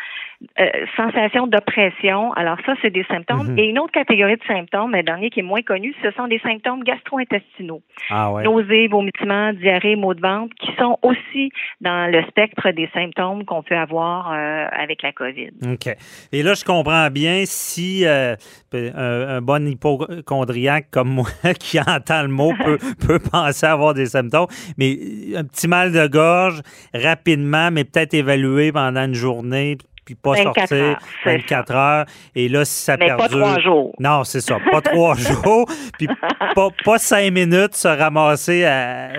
euh, 0.59 0.67
sensation 0.97 1.47
d'oppression. 1.47 2.33
Alors 2.33 2.59
ça, 2.67 2.75
c'est 2.83 2.91
des 2.91 3.05
symptômes. 3.05 3.53
Mhm. 3.53 3.59
Et 3.59 3.65
une 3.65 3.79
autre 3.79 3.93
catégorie 3.93 4.37
de 4.37 4.45
symptômes, 4.47 4.95
un 4.95 5.03
dernier 5.03 5.31
qui 5.31 5.41
est 5.41 5.45
moins 5.45 5.63
connu, 5.63 5.95
ce 6.03 6.11
sont 6.13 6.27
des 6.29 6.39
symptômes 6.41 6.83
gastro-intestinaux. 6.85 7.83
Ah 8.11 8.33
ouais. 8.33 8.45
Nausées, 8.45 8.89
vomissements, 8.89 9.53
diarrhée, 9.53 9.97
maux 9.97 10.15
de 10.15 10.21
ventre, 10.21 10.55
qui 10.61 10.71
sont 10.79 10.99
aussi 11.03 11.51
dans 11.81 12.11
le 12.11 12.23
spectre 12.25 12.71
des 12.71 12.89
symptômes 12.93 13.45
qu'on 13.45 13.63
peut 13.63 13.77
avoir 13.77 14.33
euh, 14.33 14.67
avec 14.71 15.03
la 15.03 15.13
COVID. 15.13 15.51
OK. 15.73 15.89
Et 16.33 16.43
là, 16.43 16.55
je 16.55 16.65
comprends 16.65 17.11
bien 17.11 17.43
si 17.47 18.05
euh, 18.07 18.37
un, 18.73 19.41
bon 19.41 19.67
hypochondriaque 19.67 20.87
comme 20.91 21.09
moi 21.09 21.27
qui 21.59 21.81
entend 21.81 22.23
le 22.23 22.29
mot 22.29 22.53
peut, 22.65 22.79
peut 23.07 23.19
penser 23.19 23.67
avoir 23.67 23.95
des 23.95 24.07
symptômes, 24.07 24.49
mais 24.79 24.97
un 25.37 25.45
petit 25.45 25.69
mal 25.69 25.93
de 25.93 26.07
gorge 26.07 26.61
rapidement, 26.93 27.71
mais 27.71 27.85
peut-être 27.85 28.15
évalué 28.15 28.73
pendant 28.73 29.05
une 29.05 29.15
journée, 29.15 29.79
puis 30.05 30.15
pas 30.15 30.37
sortir 30.37 30.99
24 31.25 31.75
heures. 31.75 32.07
Et 32.35 32.49
là, 32.49 32.65
si 32.65 32.83
ça 32.83 32.97
Mais 32.97 33.07
perdure... 33.07 33.25
pas 33.25 33.29
trois 33.29 33.61
jours. 33.61 33.95
Non, 33.99 34.25
c'est 34.25 34.41
ça. 34.41 34.59
Pas 34.71 34.81
trois 34.81 35.15
jours. 35.17 35.67
Puis 35.99 36.09
pas, 36.55 36.69
pas, 36.85 36.99
cinq 36.99 37.33
minutes 37.33 37.75
se 37.75 37.89
ramasser 37.89 38.65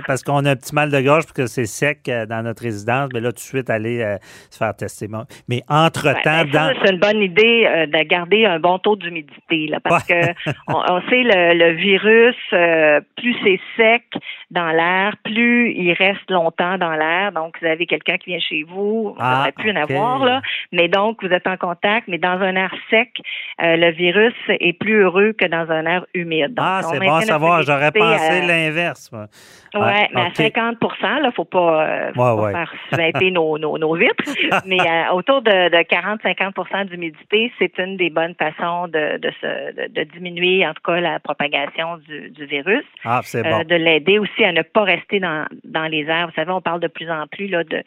parce 0.07 0.23
qu'on 0.23 0.45
a 0.45 0.51
un 0.51 0.55
petit 0.55 0.73
mal 0.73 0.91
de 0.91 1.01
gorge 1.01 1.23
parce 1.23 1.33
que 1.33 1.47
c'est 1.47 1.65
sec 1.65 2.07
euh, 2.07 2.25
dans 2.25 2.43
notre 2.43 2.63
résidence. 2.63 3.09
Mais 3.13 3.19
là, 3.19 3.29
tout 3.29 3.35
de 3.35 3.39
suite, 3.39 3.69
aller 3.69 4.01
euh, 4.01 4.17
se 4.49 4.57
faire 4.57 4.75
tester. 4.75 5.07
Mais 5.47 5.61
entre-temps... 5.69 6.45
Ben, 6.51 6.73
c'est 6.83 6.91
une 6.91 6.99
bonne 6.99 7.21
idée 7.21 7.67
euh, 7.67 7.85
de 7.85 8.03
garder 8.03 8.45
un 8.45 8.59
bon 8.59 8.79
taux 8.79 8.95
d'humidité. 8.95 9.69
parce 9.83 10.03
que 10.05 10.13
on, 10.67 11.01
sait 11.09 11.23
le, 11.23 11.53
le 11.53 11.71
virus, 11.73 12.35
plus 13.17 13.35
c'est 13.43 13.59
sec 13.77 14.03
dans 14.51 14.69
l'air, 14.69 15.15
plus 15.23 15.71
il 15.71 15.93
reste 15.93 16.29
longtemps 16.29 16.77
dans 16.77 16.93
l'air. 16.93 17.31
Donc, 17.31 17.55
vous 17.61 17.67
avez 17.67 17.85
quelqu'un 17.85 18.17
qui 18.17 18.31
vient 18.31 18.39
chez 18.39 18.63
vous, 18.63 19.13
vous 19.13 19.15
ah, 19.19 19.47
plus 19.55 19.71
en 19.71 19.75
avoir, 19.75 20.25
là. 20.25 20.41
Mais 20.75 20.89
donc, 20.89 21.23
vous 21.23 21.31
êtes 21.31 21.47
en 21.47 21.55
contact, 21.55 22.07
mais 22.09 22.17
dans 22.17 22.39
un 22.41 22.55
air 22.55 22.73
sec, 22.89 23.09
euh, 23.63 23.77
le 23.77 23.91
virus 23.91 24.33
est 24.49 24.73
plus 24.73 25.01
heureux 25.01 25.31
que 25.31 25.45
dans 25.45 25.71
un 25.71 25.85
air 25.85 26.05
humide. 26.13 26.53
ah, 26.57 26.81
c'est 26.83 26.99
bon 26.99 27.13
à 27.13 27.21
savoir. 27.21 27.63
J'aurais 27.63 27.91
pensé 27.91 28.41
l'inverse. 28.41 29.09
Oui, 29.13 29.81
mais 30.13 30.21
à 30.21 30.33
50 30.33 30.77
là, 31.01 31.17
il 31.19 31.25
ne 31.25 31.31
faut 31.31 31.45
pas, 31.45 31.87
euh, 31.87 32.51
faire 32.51 32.73
suinter 32.91 33.31
nos, 33.31 33.57
nos, 33.57 33.95
vitres. 33.95 34.23
mais 34.65 34.79
euh, 34.79 35.13
autour 35.13 35.41
de, 35.41 35.51
40-50% 35.51 36.85
d'humidité, 36.85 37.51
c'est 37.57 37.77
une 37.79 37.95
des 37.97 38.09
bonnes 38.09 38.35
façons 38.35 38.87
de, 38.87 39.17
de, 39.17 39.87
de, 39.87 40.03
diminuer, 40.03 40.65
en 40.67 40.73
tout 40.73 40.81
cas, 40.83 40.99
la 40.99 41.19
propagation 41.19 41.97
du, 41.97 42.29
du 42.31 42.45
virus. 42.45 42.85
Ah, 43.05 43.21
c'est 43.23 43.43
bon. 43.43 43.63
de 43.63 43.75
l'aider 43.75 44.19
aussi 44.19 44.43
à 44.43 44.51
ne 44.51 44.61
pas 44.61 44.83
rester 44.83 45.19
dans, 45.19 45.45
dans 45.63 45.85
les 45.85 46.03
airs. 46.03 46.27
Vous 46.27 46.33
savez, 46.35 46.51
on 46.51 46.61
parle 46.61 46.81
de 46.81 46.87
plus 46.87 47.09
en 47.09 47.27
plus 47.27 47.47
là, 47.47 47.63
de, 47.63 47.81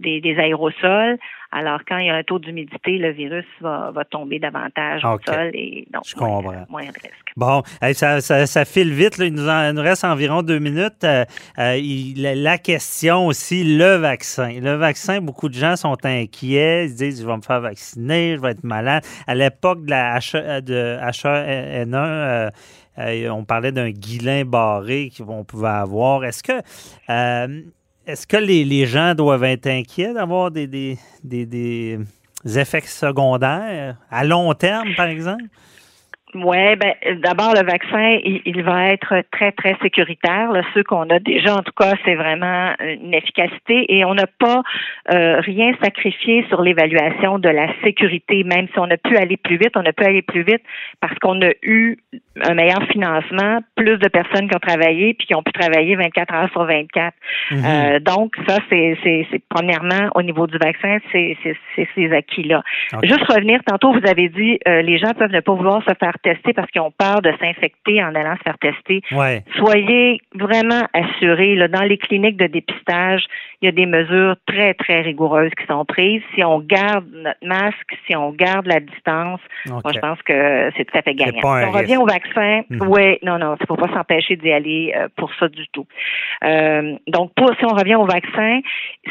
des, 0.00 0.20
des 0.20 0.38
aérosols. 0.38 1.18
Alors, 1.56 1.78
quand 1.86 1.98
il 1.98 2.06
y 2.06 2.10
a 2.10 2.16
un 2.16 2.22
taux 2.24 2.40
d'humidité, 2.40 2.98
le 2.98 3.12
virus 3.12 3.44
va, 3.60 3.92
va 3.92 4.04
tomber 4.04 4.40
davantage 4.40 5.04
au 5.04 5.18
sol 5.24 5.50
et 5.54 5.86
donc 5.92 6.02
Je 6.04 6.16
moins, 6.18 6.42
comprends. 6.42 6.66
moins 6.68 6.82
de 6.82 7.00
risque. 7.00 7.32
Bon, 7.36 7.62
ça, 7.92 8.20
ça, 8.20 8.46
ça, 8.46 8.64
file 8.64 8.92
vite. 8.92 9.18
Il, 9.20 9.34
nous 9.34 9.48
en, 9.48 9.72
nous 9.72 9.80
reste 9.80 10.02
environ 10.02 10.42
deux 10.42 10.58
minutes. 10.58 11.04
Euh, 11.04 11.24
euh, 11.60 11.80
la 12.16 12.58
question 12.58 13.28
aussi, 13.28 13.62
le 13.62 13.94
vaccin. 13.98 14.58
Le 14.60 14.74
vaccin, 14.74 15.20
beaucoup 15.20 15.48
de 15.48 15.54
gens 15.54 15.76
sont 15.76 15.96
inquiets. 16.04 16.86
Ils 16.86 16.90
se 16.90 16.96
disent, 16.96 17.22
je 17.22 17.26
vais 17.26 17.36
me 17.36 17.42
faire 17.42 17.60
vacciner, 17.60 18.34
je 18.34 18.40
vais 18.40 18.50
être 18.50 18.64
malade. 18.64 19.04
À 19.28 19.36
l'époque 19.36 19.84
de 19.84 19.90
la 19.90 20.18
H, 20.18 20.60
de 20.60 20.98
H1N1, 21.00 22.50
euh, 22.98 23.28
on 23.30 23.44
parlait 23.44 23.70
d'un 23.70 23.90
guilin 23.90 24.44
barré 24.44 25.12
qu'on 25.16 25.44
pouvait 25.44 25.68
avoir. 25.68 26.24
Est-ce 26.24 26.42
que 26.42 26.62
est-ce 28.06 28.26
que 28.26 28.36
les, 28.36 28.86
gens 28.86 29.14
doivent 29.14 29.44
être 29.44 29.66
inquiets 29.66 30.12
d'avoir 30.12 30.50
des, 30.50 30.66
des, 30.66 30.98
des, 31.22 31.98
effets 32.44 32.82
secondaires 32.82 33.96
à 34.10 34.24
long 34.24 34.52
terme, 34.54 34.88
par 34.96 35.06
exemple? 35.06 35.44
Oui, 36.34 36.76
ben 36.76 36.94
d'abord 37.22 37.54
le 37.54 37.64
vaccin, 37.64 38.18
il, 38.24 38.62
va 38.62 38.88
être 38.88 39.22
très 39.30 39.52
très 39.52 39.76
sécuritaire. 39.82 40.50
Là, 40.50 40.62
ceux 40.74 40.82
qu'on 40.82 41.08
a 41.10 41.18
déjà, 41.20 41.54
en 41.54 41.62
tout 41.62 41.72
cas, 41.76 41.94
c'est 42.04 42.16
vraiment 42.16 42.72
une 42.80 43.14
efficacité 43.14 43.86
et 43.94 44.04
on 44.04 44.14
n'a 44.14 44.26
pas 44.26 44.62
euh, 45.12 45.40
rien 45.40 45.72
sacrifié 45.82 46.44
sur 46.48 46.60
l'évaluation 46.60 47.38
de 47.38 47.48
la 47.48 47.68
sécurité. 47.84 48.42
Même 48.42 48.66
si 48.72 48.78
on 48.78 48.90
a 48.90 48.96
pu 48.96 49.16
aller 49.16 49.36
plus 49.36 49.56
vite, 49.56 49.72
on 49.76 49.84
a 49.84 49.92
pu 49.92 50.04
aller 50.04 50.22
plus 50.22 50.42
vite 50.42 50.62
parce 51.00 51.16
qu'on 51.20 51.40
a 51.40 51.50
eu 51.62 51.98
un 52.42 52.54
meilleur 52.54 52.82
financement, 52.90 53.60
plus 53.76 53.96
de 53.98 54.08
personnes 54.08 54.48
qui 54.48 54.56
ont 54.56 54.66
travaillé 54.66 55.14
puis 55.14 55.28
qui 55.28 55.34
ont 55.36 55.42
pu 55.42 55.52
travailler 55.52 55.94
24 55.94 56.34
heures 56.34 56.50
sur 56.50 56.64
24. 56.64 57.14
Mhm. 57.50 57.58
euh, 57.64 58.00
donc 58.00 58.34
ça, 58.48 58.58
c'est 58.70 58.96
premièrement 59.48 60.10
au 60.16 60.22
niveau 60.22 60.46
du 60.48 60.58
vaccin, 60.58 60.98
c'est 61.12 61.36
ces 61.94 62.12
acquis-là. 62.12 62.62
Juste 63.04 63.24
revenir, 63.24 63.60
tantôt 63.64 63.92
vous 63.92 64.08
avez 64.08 64.28
dit 64.28 64.58
euh, 64.66 64.82
les 64.82 64.98
gens 64.98 65.12
peuvent 65.14 65.30
ne 65.30 65.40
pas 65.40 65.54
vouloir 65.54 65.82
se 65.84 65.94
faire 66.00 66.18
tester 66.24 66.52
parce 66.52 66.70
qu'ils 66.70 66.80
ont 66.80 66.92
peur 66.96 67.22
de 67.22 67.32
s'infecter 67.40 68.02
en 68.02 68.14
allant 68.14 68.36
se 68.36 68.42
faire 68.42 68.58
tester. 68.58 69.02
Soyez 69.56 70.20
vraiment 70.34 70.82
assurés. 70.92 71.54
Là, 71.54 71.68
dans 71.68 71.82
les 71.82 71.98
cliniques 71.98 72.36
de 72.36 72.46
dépistage, 72.46 73.24
il 73.60 73.66
y 73.66 73.68
a 73.68 73.72
des 73.72 73.86
mesures 73.86 74.36
très, 74.46 74.74
très 74.74 75.00
rigoureuses 75.00 75.52
qui 75.58 75.66
sont 75.66 75.84
prises. 75.84 76.22
Si 76.34 76.44
on 76.44 76.60
garde 76.60 77.06
notre 77.12 77.38
masque, 77.42 77.96
si 78.06 78.16
on 78.16 78.30
garde 78.30 78.66
la 78.66 78.80
distance, 78.80 79.40
moi, 79.66 79.80
je 79.94 80.00
pense 80.00 80.20
que 80.22 80.70
c'est 80.76 80.84
tout 80.84 80.98
à 80.98 81.02
fait 81.02 81.14
gagnant. 81.14 81.40
Si 81.40 81.66
on 81.66 81.70
revient 81.70 81.96
au 81.96 82.06
vaccin, 82.06 82.62
mhm. 82.68 82.88
oui, 82.88 83.18
non, 83.22 83.38
non, 83.38 83.56
il 83.58 83.62
ne 83.62 83.66
faut 83.66 83.76
pas 83.76 83.92
s'empêcher 83.94 84.36
d'y 84.36 84.52
aller 84.52 84.92
euh, 84.96 85.08
pour 85.16 85.30
ça 85.38 85.48
du 85.48 85.66
tout. 85.68 85.86
Euh, 86.44 86.96
donc, 87.06 87.32
pour, 87.34 87.50
si 87.58 87.64
on 87.64 87.74
revient 87.74 87.94
au 87.94 88.06
vaccin, 88.06 88.60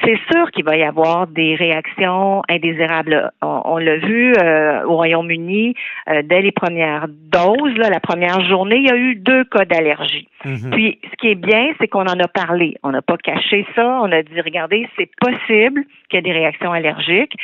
c'est 0.04 0.20
sûr 0.32 0.52
qu'il 0.52 0.66
va 0.66 0.78
y 0.78 0.84
avoir 0.84 1.28
des 1.28 1.56
réactions 1.56 2.42
indésirables. 2.50 3.32
On, 3.42 3.78
l'a 3.78 3.98
vu 3.98 4.34
euh, 4.36 4.84
au 4.86 4.96
Royaume-Uni, 4.96 5.76
dès 6.24 6.42
les 6.42 6.52
premières 6.52 7.03
dose, 7.08 7.76
la 7.78 8.00
première 8.00 8.42
journée, 8.48 8.78
il 8.78 8.88
y 8.88 8.92
a 8.92 8.96
eu 8.96 9.16
deux 9.16 9.44
cas 9.46 9.66
d'allergie. 9.66 10.28
Mhm. 10.46 10.72
Puis, 10.72 11.00
ce 11.04 11.16
qui 11.18 11.30
est 11.30 11.36
bien, 11.36 11.74
c'est 11.80 11.88
qu'on 11.88 12.06
en 12.06 12.20
a 12.20 12.28
parlé. 12.28 12.76
On 12.84 12.92
n'a 12.92 13.02
pas 13.02 13.18
caché 13.18 13.66
ça. 13.76 14.00
On 14.02 14.12
a 14.12 14.22
dit, 14.24 14.42
regardez, 14.42 14.88
c'est 14.98 15.10
possible 15.20 15.84
qu'il 16.10 16.18
y 16.18 16.18
ait 16.18 16.22
des 16.22 16.32
réactions 16.32 16.72
allergiques. 16.72 17.36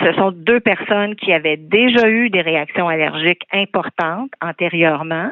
Ce 0.00 0.12
sont 0.14 0.32
deux 0.32 0.60
personnes 0.60 1.14
qui 1.16 1.32
avaient 1.32 1.56
déjà 1.56 2.08
eu 2.08 2.30
des 2.30 2.40
réactions 2.40 2.88
allergiques 2.88 3.46
importantes 3.52 4.30
antérieurement. 4.40 5.30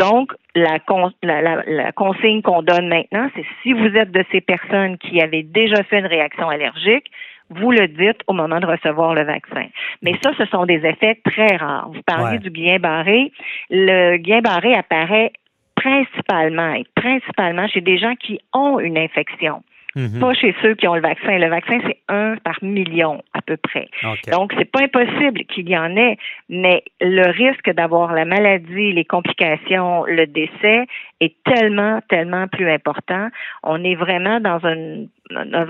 Donc, 0.00 0.32
la, 0.54 0.78
la 1.22 1.92
consigne 1.92 2.42
qu'on 2.42 2.62
donne 2.62 2.88
maintenant, 2.88 3.28
c'est 3.34 3.44
si 3.62 3.72
vous 3.72 3.96
êtes 3.96 4.10
de 4.10 4.24
ces 4.32 4.40
personnes 4.40 4.98
qui 4.98 5.20
avaient 5.20 5.42
déjà 5.42 5.82
fait 5.84 5.98
une 5.98 6.06
réaction 6.06 6.48
allergique, 6.48 7.10
vous 7.50 7.70
le 7.70 7.86
dites 7.88 8.20
au 8.26 8.32
moment 8.32 8.60
de 8.60 8.66
recevoir 8.66 9.14
le 9.14 9.24
vaccin. 9.24 9.66
Mais 10.02 10.14
ça, 10.22 10.32
ce 10.38 10.46
sont 10.46 10.66
des 10.66 10.84
effets 10.86 11.20
très 11.24 11.56
rares. 11.56 11.90
Vous 11.90 12.02
parliez 12.02 12.38
du 12.38 12.50
Guillain-Barré. 12.50 13.32
Le 13.70 14.16
Guillain-Barré 14.16 14.74
apparaît 14.74 15.32
principalement 15.74 16.72
et 16.72 16.86
principalement 16.94 17.68
chez 17.68 17.80
des 17.80 17.98
gens 17.98 18.14
qui 18.14 18.40
ont 18.52 18.78
une 18.80 18.96
infection. 18.96 19.62
Mhm. 19.96 20.20
Pas 20.20 20.34
chez 20.34 20.54
ceux 20.60 20.74
qui 20.74 20.88
ont 20.88 20.94
le 20.94 21.00
vaccin. 21.00 21.38
Le 21.38 21.48
vaccin, 21.48 21.78
c'est 21.86 21.98
un 22.08 22.36
par 22.36 22.58
million 22.62 23.22
à 23.32 23.42
peu 23.42 23.56
près. 23.56 23.88
Donc, 24.30 24.52
c'est 24.58 24.70
pas 24.70 24.82
impossible 24.82 25.44
qu'il 25.44 25.68
y 25.68 25.76
en 25.76 25.96
ait, 25.96 26.16
mais 26.48 26.82
le 27.00 27.30
risque 27.30 27.70
d'avoir 27.70 28.12
la 28.12 28.24
maladie, 28.24 28.92
les 28.92 29.04
complications, 29.04 30.04
le 30.06 30.26
décès 30.26 30.86
est 31.20 31.34
tellement, 31.44 32.00
tellement 32.08 32.48
plus 32.48 32.68
important. 32.68 33.28
On 33.62 33.82
est 33.84 33.94
vraiment 33.94 34.40
dans 34.40 34.58
une 34.66 35.08
dans, 35.30 35.66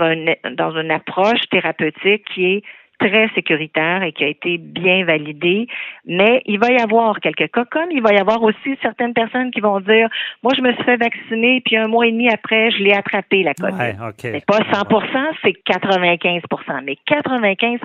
dans 0.53 0.77
une 0.77 0.91
approche 0.91 1.41
thérapeutique 1.51 2.25
qui 2.35 2.47
est 2.47 2.63
très 2.99 3.29
sécuritaire 3.35 4.03
et 4.03 4.13
qui 4.13 4.25
a 4.25 4.29
été 4.29 4.59
bien 4.59 5.05
validé. 5.05 5.67
Mais 6.07 6.43
il 6.47 6.59
va 6.59 6.71
y 6.71 6.77
avoir 6.77 7.21
quelques 7.21 7.51
cas 7.51 7.65
comme 7.71 7.91
il 7.91 8.03
va 8.03 8.13
y 8.13 8.19
avoir 8.19 8.43
aussi 8.43 8.77
certaines 8.83 9.15
personnes 9.15 9.51
qui 9.51 9.61
vont 9.61 9.81
dire, 9.81 10.09
moi, 10.43 10.53
je 10.57 10.63
me 10.63 10.73
suis 10.73 10.85
fait 10.85 10.97
vacciner, 10.97 11.63
puis 11.65 11.77
un 11.77 11.89
mois 11.89 12.07
et 12.07 12.13
demi 12.13 12.29
après, 12.29 12.71
je 12.71 12.83
l'ai 12.83 12.93
attrapé, 12.93 13.43
la 13.43 13.55
COVID. 13.55 13.77
Ouais, 13.77 13.97
OK. 14.01 14.21
C'est 14.21 14.47
pas 14.47 14.59
100% 14.59 15.05
c'est 15.43 15.53
95 15.65 16.43
Mais 16.85 16.97
95 17.07 17.79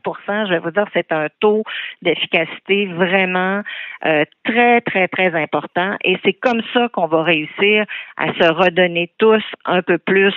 je 0.46 0.50
vais 0.50 0.60
vous 0.60 0.72
dire, 0.72 0.86
c'est 0.94 1.12
un 1.12 1.28
taux 1.39 1.63
d'efficacité 2.01 2.86
vraiment 2.88 3.62
euh, 4.06 4.24
très, 4.44 4.82
très, 4.82 5.08
très 5.08 5.34
important. 5.36 5.96
Et 6.04 6.18
c'est 6.24 6.34
comme 6.34 6.62
ça 6.74 6.89
qu'on 6.94 7.08
va 7.08 7.24
réussir 7.24 7.86
à 8.18 8.34
se 8.34 8.51
redonner 8.51 9.12
tous 9.18 9.44
un 9.66 9.82
peu 9.82 9.98
plus 9.98 10.34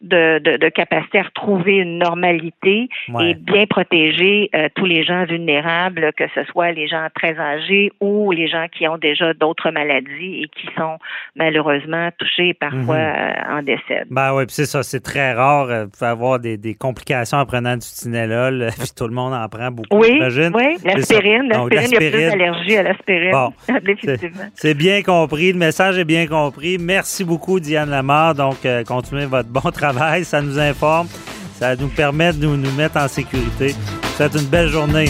de, 0.00 0.38
de, 0.38 0.56
de 0.56 0.68
capacité 0.68 1.18
à 1.18 1.22
retrouver 1.24 1.76
une 1.76 1.98
normalité 1.98 2.88
Ouais. 3.08 3.30
et 3.30 3.34
bien 3.34 3.66
protéger 3.66 4.11
euh, 4.54 4.68
tous 4.74 4.84
les 4.84 5.04
gens 5.04 5.24
vulnérables, 5.24 6.12
que 6.16 6.24
ce 6.34 6.44
soit 6.44 6.72
les 6.72 6.86
gens 6.88 7.06
très 7.14 7.38
âgés 7.38 7.90
ou 8.00 8.30
les 8.32 8.48
gens 8.48 8.66
qui 8.70 8.86
ont 8.88 8.98
déjà 8.98 9.32
d'autres 9.34 9.70
maladies 9.70 10.42
et 10.42 10.48
qui 10.48 10.68
sont 10.76 10.98
malheureusement 11.36 12.08
touchés 12.18 12.54
parfois 12.54 12.96
Mhm. 12.96 13.14
euh, 13.16 13.58
en 13.58 13.62
décès. 13.62 14.02
Ben 14.10 14.34
oui, 14.34 14.46
puis 14.46 14.54
c'est 14.54 14.66
ça, 14.66 14.82
c'est 14.82 15.00
très 15.00 15.32
rare. 15.32 15.68
euh, 15.70 15.84
Vous 15.84 15.90
pouvez 15.90 16.10
avoir 16.10 16.38
des, 16.38 16.56
des 16.56 16.74
complications 16.74 17.38
en 17.38 17.46
prenant 17.46 17.74
du 17.74 17.80
Tylenol, 17.86 18.68
puis 18.78 18.90
tout 18.96 19.06
le 19.06 19.14
monde 19.14 19.34
en 19.34 19.48
prend 19.48 19.70
beaucoup, 19.70 19.96
Oui, 19.98 20.12
j'imagine. 20.14 20.52
oui, 20.54 20.76
l'aspirine, 20.84 21.48
ça. 21.50 21.58
Donc, 21.58 21.74
l'aspirine, 21.74 21.88
il 21.90 21.92
y 21.92 21.96
a 21.96 22.10
plus 22.10 22.20
l'aspirine. 22.20 22.38
d'allergie 22.38 22.76
à 22.76 22.82
l'aspirine, 22.82 23.30
Bon, 23.32 23.52
définitivement. 23.84 24.44
C'est 24.54 24.74
bien 24.74 25.02
compris, 25.02 25.52
le 25.52 25.58
message 25.58 25.98
est 25.98 26.04
bien 26.04 26.26
compris. 26.26 26.78
Merci 26.80 27.24
beaucoup, 27.24 27.60
Diane 27.60 27.90
Lamar. 27.90 28.34
Donc, 28.34 28.64
euh, 28.64 28.82
continuez 28.84 29.26
votre 29.26 29.48
bon 29.48 29.60
travail, 29.72 30.24
ça 30.24 30.40
nous 30.42 30.58
informe, 30.58 31.06
ça 31.54 31.76
nous 31.76 31.88
permet 31.88 32.32
de 32.32 32.44
nous, 32.46 32.56
nous 32.56 32.72
mettre 32.72 32.96
en 32.98 33.08
sécurité. 33.08 33.74
Souhaite 34.16 34.34
une 34.34 34.46
belle 34.46 34.68
journée. 34.68 35.08